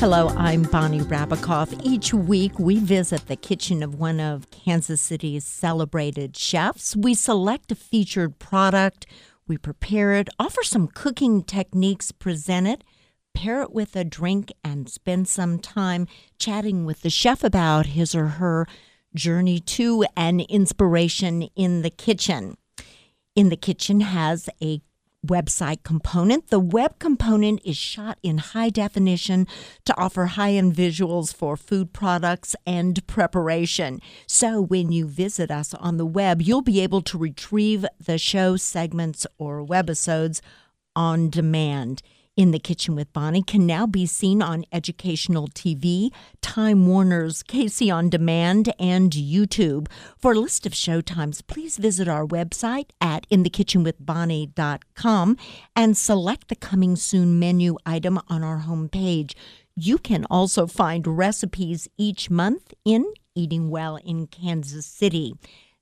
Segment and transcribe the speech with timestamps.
[0.00, 1.84] Hello, I'm Bonnie Rabakoff.
[1.84, 6.94] Each week, we visit the kitchen of one of Kansas City's celebrated chefs.
[6.94, 9.06] We select a featured product,
[9.48, 12.84] we prepare it, offer some cooking techniques, present it,
[13.34, 16.06] pair it with a drink, and spend some time
[16.38, 18.68] chatting with the chef about his or her
[19.16, 22.56] journey to and inspiration in the kitchen.
[23.34, 24.80] In the Kitchen has a
[25.26, 26.48] website component.
[26.48, 29.46] The web component is shot in high definition
[29.84, 34.00] to offer high end visuals for food products and preparation.
[34.26, 38.56] So when you visit us on the web, you'll be able to retrieve the show
[38.56, 40.40] segments or webisodes
[40.94, 42.02] on demand
[42.38, 46.10] in the Kitchen with Bonnie can now be seen on educational TV,
[46.40, 49.88] Time Warner's KC on Demand, and YouTube.
[50.16, 55.36] For a list of showtimes, please visit our website at inthekitchenwithbonnie.com
[55.74, 59.34] and select the coming soon menu item on our homepage.
[59.74, 65.34] You can also find recipes each month in Eating Well in Kansas City.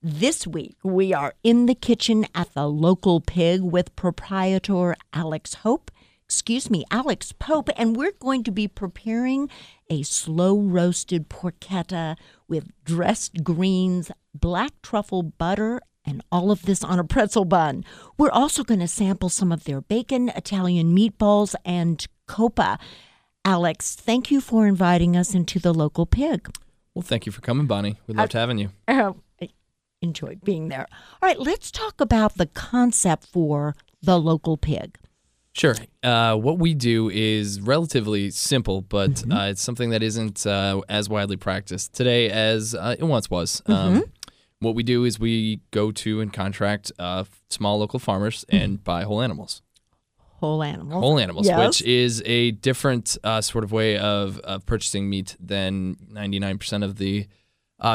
[0.00, 5.90] This week, we are in the kitchen at the local pig with proprietor Alex Hope
[6.26, 9.48] excuse me, Alex Pope, and we're going to be preparing
[9.90, 12.16] a slow roasted porchetta
[12.48, 17.84] with dressed greens, black truffle butter, and all of this on a pretzel bun.
[18.18, 22.78] We're also going to sample some of their bacon, Italian meatballs, and coppa.
[23.44, 26.48] Alex, thank you for inviting us into the local pig.
[26.94, 27.98] Well, thank you for coming, Bonnie.
[28.06, 28.70] We loved uh, having you.
[28.88, 29.50] Uh, I
[30.00, 30.86] enjoyed being there.
[30.90, 34.98] All right, let's talk about the concept for the local pig.
[35.54, 35.76] Sure.
[36.02, 39.32] Uh, what we do is relatively simple, but mm-hmm.
[39.32, 43.62] uh, it's something that isn't uh, as widely practiced today as uh, it once was.
[43.66, 43.96] Um, mm-hmm.
[43.98, 44.04] Um,
[44.58, 48.64] what we do is we go to and contract uh, small local farmers mm-hmm.
[48.64, 49.62] and buy whole animals.
[50.40, 51.00] Whole animals.
[51.00, 51.66] Whole animals, yes.
[51.66, 56.96] which is a different uh, sort of way of, of purchasing meat than 99% of
[56.96, 57.28] the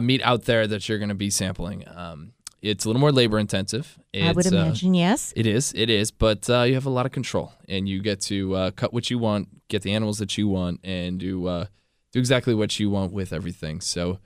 [0.00, 1.84] meat out there that you're going to be sampling.
[1.88, 3.98] Um, it's a little more labor intensive.
[4.18, 5.32] It's, I would uh, imagine, uh, yes.
[5.36, 8.20] It is, it is, but uh, you have a lot of control, and you get
[8.22, 11.66] to uh, cut what you want, get the animals that you want, and do uh,
[12.12, 13.80] do exactly what you want with everything.
[13.80, 14.18] So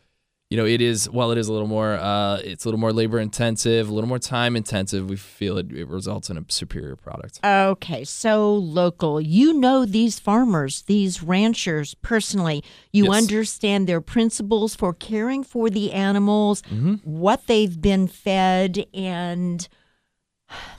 [0.52, 2.92] you know, it is while it is a little more, uh, it's a little more
[2.92, 5.08] labor intensive, a little more time intensive.
[5.08, 7.40] We feel it, it results in a superior product.
[7.42, 9.18] Okay, so local.
[9.18, 12.62] You know these farmers, these ranchers personally.
[12.92, 13.14] You yes.
[13.14, 16.96] understand their principles for caring for the animals, mm-hmm.
[16.96, 19.66] what they've been fed, and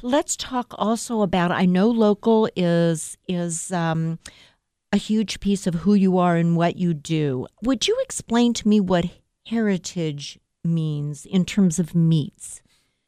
[0.02, 1.52] let's talk also about.
[1.52, 3.72] I know local is is.
[3.72, 4.20] Um,
[4.94, 7.48] a huge piece of who you are and what you do.
[7.64, 9.06] Would you explain to me what
[9.48, 12.62] heritage means in terms of meats?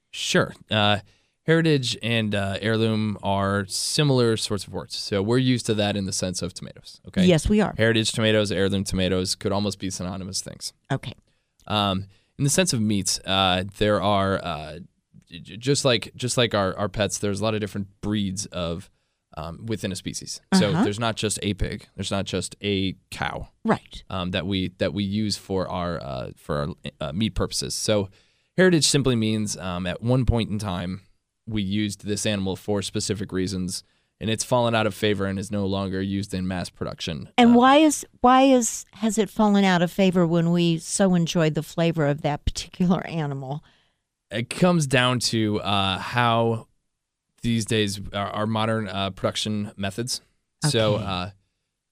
[0.09, 0.55] Sure.
[0.71, 0.99] Uh,
[1.45, 4.95] heritage and uh, heirloom are similar sorts of words.
[4.95, 7.01] So we're used to that in the sense of tomatoes.
[7.07, 7.25] Okay.
[7.25, 7.75] Yes, we are.
[7.77, 10.73] Heritage tomatoes, heirloom tomatoes could almost be synonymous things.
[10.91, 11.13] Okay.
[11.67, 12.07] Um,
[12.39, 14.79] in the sense of meats, uh, there are uh,
[15.29, 17.17] just like just like our, our pets.
[17.19, 18.89] There's a lot of different breeds of
[19.37, 20.41] um, within a species.
[20.53, 20.83] So uh-huh.
[20.83, 21.87] there's not just a pig.
[21.95, 23.49] There's not just a cow.
[23.63, 24.03] Right.
[24.09, 26.67] Um, that we that we use for our uh, for our
[27.01, 27.75] uh, meat purposes.
[27.75, 28.09] So
[28.57, 31.01] heritage simply means um, at one point in time
[31.45, 33.83] we used this animal for specific reasons,
[34.19, 37.29] and it's fallen out of favor and is no longer used in mass production.
[37.37, 41.13] And uh, why is why is has it fallen out of favor when we so
[41.13, 43.63] enjoyed the flavor of that particular animal?
[44.31, 46.67] It comes down to uh, how
[47.41, 50.21] these days are, are modern uh, production methods.
[50.63, 50.71] Okay.
[50.71, 51.31] So, uh,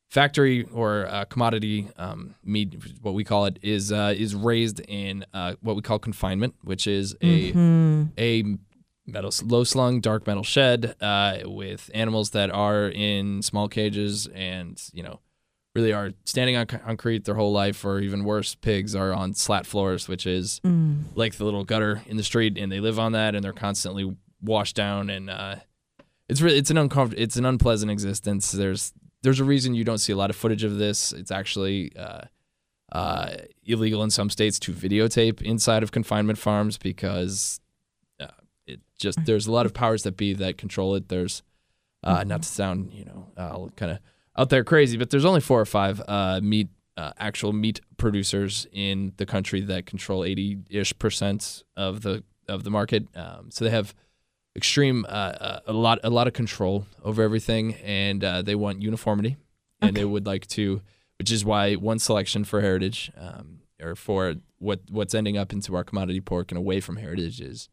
[0.10, 5.26] factory or uh, commodity um, meat, what we call it, is uh, is raised in
[5.34, 8.04] uh, what we call confinement, which is a mm-hmm.
[8.18, 8.58] a
[9.06, 14.82] metal low slung dark metal shed uh, with animals that are in small cages and
[14.94, 15.20] you know
[15.76, 19.66] really are standing on concrete their whole life, or even worse, pigs are on slat
[19.66, 21.04] floors, which is mm.
[21.16, 24.16] like the little gutter in the street, and they live on that, and they're constantly
[24.42, 25.56] washed down, and uh,
[26.30, 28.52] it's really it's an uncomfortable, it's an unpleasant existence.
[28.52, 28.94] There's
[29.24, 31.12] there's a reason you don't see a lot of footage of this.
[31.12, 32.22] It's actually uh,
[32.92, 37.60] uh, illegal in some states to videotape inside of confinement farms because
[38.20, 38.28] uh,
[38.68, 41.10] it just there's a lot of powers that be that control it.
[41.10, 41.42] There's
[42.04, 42.30] uh, mm-hmm.
[42.30, 44.00] not to sound you know uh, kind of
[44.38, 48.68] out there crazy, but there's only four or five uh, meat uh, actual meat producers
[48.72, 53.08] in the country that control 80 ish percent of the of the market.
[53.16, 53.96] Um, so they have
[54.56, 58.82] extreme uh, uh, a lot a lot of control over everything, and uh, they want
[58.82, 59.38] uniformity,
[59.82, 60.02] and okay.
[60.02, 60.82] they would like to,
[61.18, 65.76] which is why one selection for heritage um, or for what what's ending up into
[65.76, 67.70] our commodity pork and away from heritage is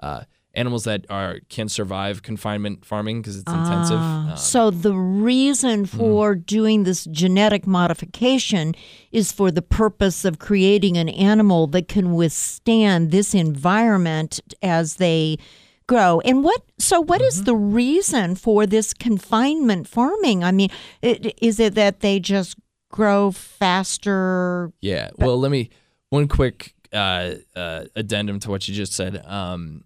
[0.00, 0.22] uh,
[0.54, 3.98] animals that are can survive confinement farming because it's intensive.
[3.98, 5.98] Ah, Um, so the reason Mm-hmm.
[5.98, 8.74] for doing this genetic modification
[9.12, 15.38] is for the purpose of creating an animal that can withstand this environment as they
[15.86, 16.20] grow.
[16.20, 17.44] And what so what is Mm-hmm.
[17.44, 20.44] the reason for this confinement farming?
[20.44, 20.68] I mean,
[21.00, 22.56] it, is it that they just
[22.90, 24.70] grow faster?
[24.80, 25.10] Yeah.
[25.18, 25.70] Well, let me
[26.10, 29.24] one quick uh, uh, addendum to what you just said.
[29.26, 29.84] Um,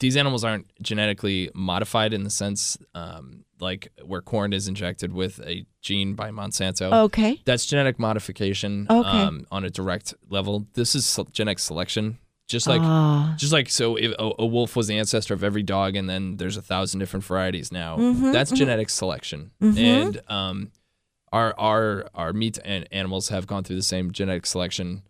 [0.00, 5.40] these animals aren't genetically modified in the sense um, like where corn is injected with
[5.46, 6.92] a gene by Monsanto.
[7.04, 7.40] Okay.
[7.44, 9.08] That's genetic modification Okay.
[9.22, 10.66] um, on a direct level.
[10.74, 12.18] This is genetic selection.
[12.46, 13.34] Just like Ah.
[13.38, 16.36] just like so if a, a wolf was the ancestor of every dog and then
[16.36, 20.70] there's a thousand different varieties now Mm-hmm, that's genetic selection and um
[21.32, 25.04] our our our meat and animals have gone through the same genetic selection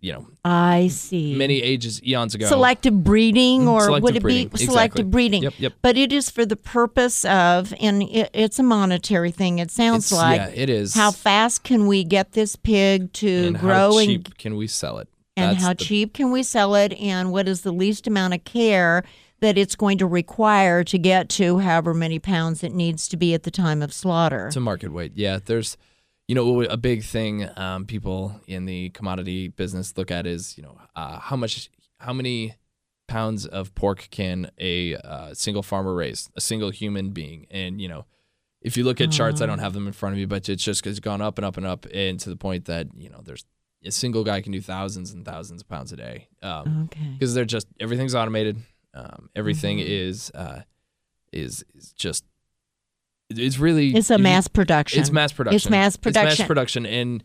[0.00, 1.34] you know I see.
[1.34, 4.66] many ages eons ago selective breeding or Selective would it breeding, be exactly.
[4.66, 5.72] selective breeding Yep, yep.
[5.82, 10.12] but it is for the purpose of and it, it's a monetary thing it sounds
[10.12, 13.92] It's- like yeah it is how fast can we get this pig to and grow
[13.92, 16.74] how and, cheap can we sell it and That's how the- cheap can we sell
[16.74, 19.02] it and what is the least amount of care
[19.40, 23.34] that it's going to require to get to however many pounds it needs to be
[23.34, 25.12] at the time of slaughter to market weight.
[25.14, 25.76] Yeah, there's,
[26.28, 30.62] you know, a big thing um, people in the commodity business look at is, you
[30.64, 32.54] know, uh, how much, how many
[33.08, 37.88] pounds of pork can a uh, single farmer raise, a single human being, and you
[37.88, 38.04] know,
[38.60, 40.64] if you look at charts, I don't have them in front of me, but it's
[40.64, 43.20] just it's gone up and up and up, and to the point that you know,
[43.22, 43.44] there's
[43.84, 46.26] a single guy can do thousands and thousands of pounds a day.
[46.42, 48.56] Um, okay because they're just everything's automated.
[48.94, 49.86] Um, everything Mm-hmm.
[49.88, 50.62] is uh,
[51.32, 52.24] is is just
[53.30, 55.56] it's really it's a mass production It's mass production.
[55.56, 56.28] it's mass production.
[56.28, 57.24] It's mass production, and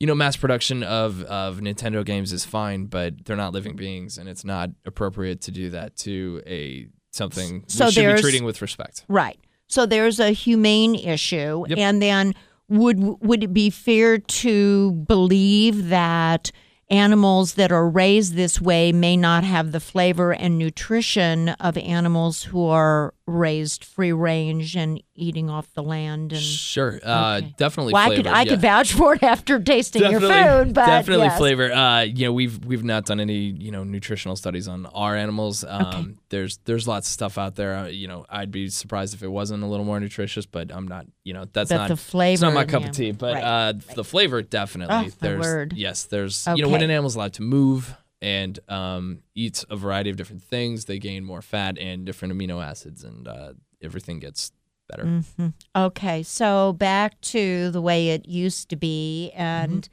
[0.00, 4.18] you know, mass production of of Nintendo games is fine, but they're not living beings,
[4.18, 8.44] and it's not appropriate to do that to a something So we should be treating
[8.44, 9.04] with respect.
[9.08, 9.38] Right.
[9.68, 11.78] So there's a humane issue, Yep.
[11.78, 12.34] and then
[12.68, 16.50] would would it be fair to believe that
[16.90, 22.42] animals that are raised this way may not have the flavor and nutrition of animals
[22.44, 27.54] who are raised free range and eating off the land and Sure, uh, Okay.
[27.56, 27.94] definitely.
[27.94, 28.50] well, I flavor, could I yeah.
[28.50, 31.38] could vouch for it after tasting definitely, your food, but definitely yes.
[31.38, 31.72] flavor.
[31.72, 35.64] Uh, you know, we've we've not done any you know nutritional studies on our animals.
[35.66, 37.76] Um, There's there's lots of stuff out there.
[37.76, 40.86] Uh, you know, I'd be surprised if it wasn't a little more nutritious, but I'm
[40.86, 41.06] not.
[41.22, 43.42] You know, that's But not the flavor, It's not my cup of tea, but Right,
[43.42, 44.94] uh, the flavor definitely.
[44.94, 45.72] Oh, there's word.
[45.74, 50.08] yes, there's you know when an animal's allowed to move and um, eat a variety
[50.10, 54.50] of different things, they gain more fat and different amino acids, and uh, everything gets
[54.88, 55.04] better.
[55.04, 55.48] Mm-hmm.
[55.76, 59.92] Okay, so back to the way it used to be, and Mm-hmm.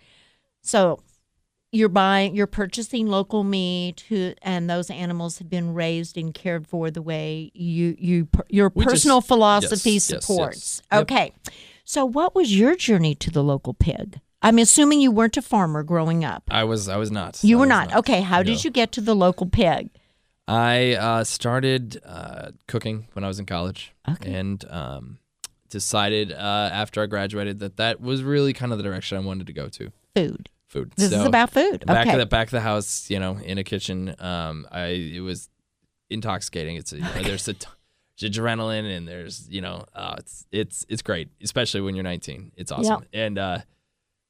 [0.61, 0.99] so
[1.73, 6.67] you're buying, you're purchasing local meat, who, and those animals have been raised and cared
[6.67, 10.57] for the way you you your We just- personal philosophy yes, yes, supports.
[10.57, 10.81] yes.
[10.91, 11.01] Yep.
[11.03, 11.33] Okay,
[11.85, 14.19] so what was your journey to the local pig?
[14.41, 16.43] I'm assuming you weren't a farmer growing up.
[16.49, 17.43] I was I was not.
[17.43, 17.95] You I were was not.
[17.97, 18.43] Okay, how No.
[18.43, 19.89] did you get to the local pig?
[20.47, 24.33] I uh, started uh, cooking when I was in college, Okay.
[24.33, 25.19] and um,
[25.69, 29.47] decided uh, after I graduated that that was really kind of the direction I wanted
[29.47, 30.49] to go to Food.
[30.67, 30.91] food.
[30.97, 31.85] This so is about food.
[31.85, 32.13] back okay.
[32.13, 34.13] of the back of the house, you know, in a kitchen.
[34.19, 35.49] Um, I it was
[36.09, 36.75] intoxicating.
[36.75, 37.67] It's a, you know, there's a t-
[38.19, 42.51] adrenaline and there's you know uh, it's it's it's great, especially when you're 19.
[42.57, 43.05] It's awesome.
[43.13, 43.59] And uh,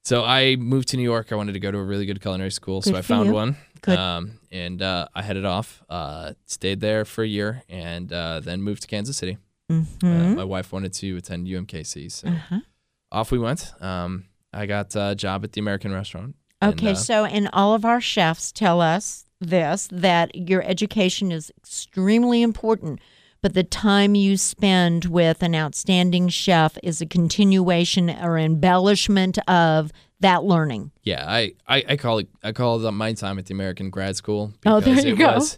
[0.03, 1.31] so I moved to New York.
[1.31, 3.33] I wanted to go to a really good culinary school, so I found you.
[3.33, 3.55] one.
[3.81, 3.97] Good.
[3.97, 5.81] Um, and uh, I headed off.
[5.89, 9.37] Uh, stayed there for a year, and uh, then moved to Kansas City.
[9.69, 10.35] Uh, Mhm.
[10.35, 12.59] my wife wanted to attend UMKC, so Uh-huh.
[13.11, 13.71] off we went.
[13.81, 16.35] Um, I got a job at the American Restaurant.
[16.61, 21.31] and, Okay, uh, so and all of our chefs tell us this that your education
[21.31, 22.99] is extremely important,
[23.41, 29.91] but the time you spend with an outstanding chef is a continuation or embellishment of
[30.19, 30.91] that learning.
[31.03, 34.15] Yeah, I, I, I call it I call it my time at the American Grad
[34.15, 34.53] School.
[34.65, 35.33] Oh, there because you it go.
[35.33, 35.57] Was,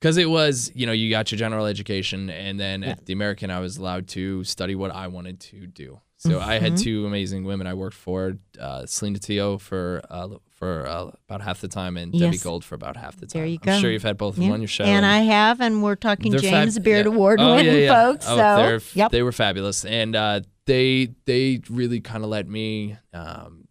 [0.00, 3.50] because it was, you know, you got your general education, and then at the American,
[3.50, 6.00] I was allowed to study what I wanted to do.
[6.16, 6.82] So I had Mm-hmm.
[6.82, 10.28] two amazing women I worked for, uh, Celina Tio for uh,
[10.60, 13.40] for uh, about half the time, and Debbie Gold for about half the time.
[13.40, 13.80] There you I'm go.
[13.80, 14.84] sure you've had both of them on your show.
[14.84, 17.12] And I have, and we're talking James fab- Beard yeah.
[17.12, 18.04] Award Oh, winning yeah, yeah.
[18.04, 18.26] folks.
[18.28, 19.10] Oh, so, they're, yep.
[19.10, 23.68] they were fabulous, and uh, they they really kind of let me um,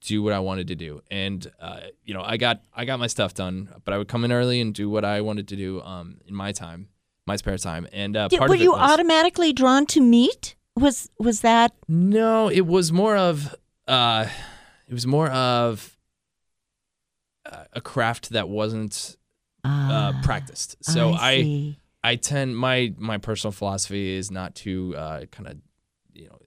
[0.00, 1.00] do what I wanted to do.
[1.12, 4.24] And uh, you know, I got I got my stuff done, but I would come
[4.24, 6.88] in early and do what I wanted to do um, in my time,
[7.24, 7.86] my spare time.
[7.92, 10.56] And uh, Did- were you was, automatically drawn to meat?
[10.74, 13.54] Was was that no, it was more of
[13.86, 14.26] uh,
[14.88, 15.95] it was more of
[17.72, 19.16] a craft that wasn't
[19.64, 20.76] uh, practiced.
[20.84, 21.76] So I I.
[22.04, 25.56] I tend my my personal philosophy is not to uh, kind of
[26.12, 26.38] you know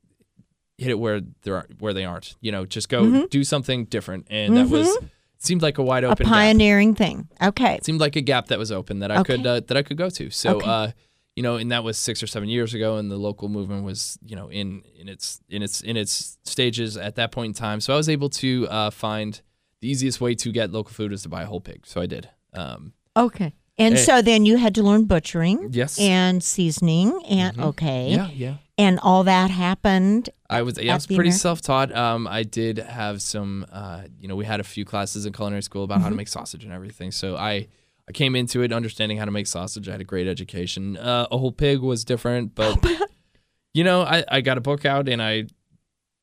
[0.77, 2.35] hit it where there are where they aren't.
[2.39, 4.97] You know, just go do something different, and that was
[5.37, 6.09] seemed like a wide Mm-hmm.
[6.11, 6.33] a open gap.
[6.33, 7.27] pioneering thing.
[7.41, 7.75] Okay.
[7.75, 9.35] It seemed like a gap that was open that I Okay.
[9.35, 10.29] could uh, that I could go to.
[10.29, 10.57] So.
[10.57, 10.67] Okay.
[10.67, 10.91] Uh,
[11.35, 14.17] you know, and that was six or seven years ago, and the local movement was,
[14.25, 17.79] you know, in in its in its in its stages at that point in time.
[17.79, 19.39] So I was able to uh, find
[19.81, 21.85] the easiest way to get local food is to buy a whole pig.
[21.85, 22.29] So I did.
[22.53, 23.53] Um, Okay.
[23.77, 23.97] And Eh.
[23.97, 25.99] so then you had to learn butchering yes.
[25.99, 28.11] and seasoning and okay.
[28.11, 28.55] yeah, yeah.
[28.77, 30.29] And all that happened.
[30.49, 31.95] I was yeah, I was pretty American- self-taught.
[31.95, 35.63] Um, I did have some, uh, you know, we had a few classes in culinary
[35.63, 36.03] school about Mm-hmm.
[36.03, 37.11] how to make sausage and everything.
[37.11, 37.67] So I,
[38.07, 39.87] I came into it understanding how to make sausage.
[39.87, 40.97] I had a great education.
[40.97, 42.83] Uh, a whole pig was different, but
[43.73, 45.45] you know, I, I got a book out and I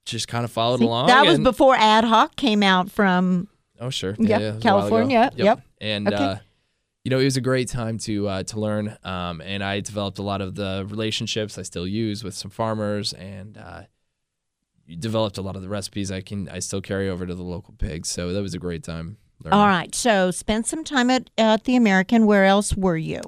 [0.06, 1.08] just kind of followed See, along.
[1.08, 3.48] that was before ad hoc came out from
[3.78, 4.16] Oh sure.
[4.18, 4.88] Yep, Yeah, yeah, it was a while ago.
[4.88, 5.60] California, yep.
[5.80, 6.16] And Okay.
[6.16, 6.36] uh,
[7.04, 8.96] you know, it was a great time to uh, to learn.
[9.04, 13.12] Um, and I developed a lot of the relationships I still use with some farmers,
[13.12, 13.82] and uh,
[14.98, 17.74] developed a lot of the recipes I can I still carry over to the local
[17.74, 18.08] pigs.
[18.08, 19.18] So that was a great time.
[19.44, 19.58] Learning.
[19.58, 19.94] All right.
[19.94, 22.26] So spent some time at, at the American.
[22.26, 23.20] Where else were you?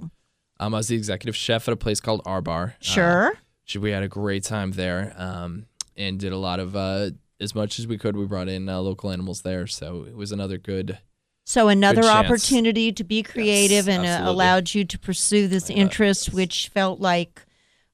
[0.59, 2.77] Um, I was the executive chef at a place called R Bar.
[2.81, 3.33] Sure.
[3.77, 5.67] Uh, we had a great time there, um,
[5.99, 8.17] and did a lot of uh, as much as we could.
[8.17, 10.99] We brought in uh, local animals there, so it was another good.
[11.45, 12.27] so another chance.
[12.27, 17.45] opportunity to be creative and uh, allowed you to pursue this interest, which felt like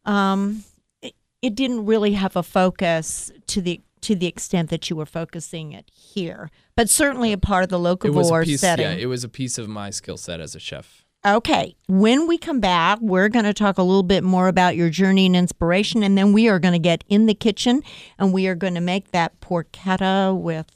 [0.05, 0.63] um,
[1.03, 5.07] it, it didn't really have a focus to the to the extent that you were
[5.07, 8.61] focusing it here, but certainly a part of the It was a piece.
[8.61, 8.85] setting.
[8.85, 11.04] Yeah, it was a piece of my skill set as a chef.
[11.27, 11.75] Okay.
[11.89, 15.25] When we come back, we're going to talk a little bit more about your journey
[15.25, 17.83] and inspiration, and then we are going to get in the kitchen
[18.19, 20.67] and we are going to make that porchetta with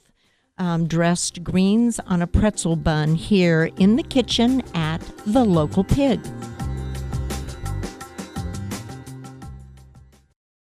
[0.56, 6.18] um, dressed greens on a pretzel bun here in the kitchen at the local pig.